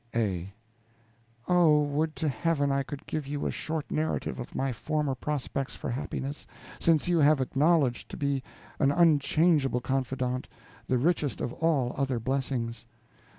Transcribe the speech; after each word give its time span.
A. 0.15 0.51
Oh, 1.47 1.83
would 1.83 2.15
to 2.15 2.27
Heaven 2.27 2.71
I 2.71 2.81
could 2.81 3.05
give 3.05 3.27
you 3.27 3.45
a 3.45 3.51
short 3.51 3.91
narrative 3.91 4.39
of 4.39 4.55
my 4.55 4.73
former 4.73 5.13
prospects 5.13 5.75
for 5.75 5.91
happiness, 5.91 6.47
since 6.79 7.07
you 7.07 7.19
have 7.19 7.39
acknowledged 7.39 8.09
to 8.09 8.17
be 8.17 8.41
an 8.79 8.91
unchangeable 8.91 9.79
confidant 9.81 10.47
the 10.87 10.97
richest 10.97 11.39
of 11.39 11.53
all 11.53 11.93
other 11.99 12.19
blessings. 12.19 12.87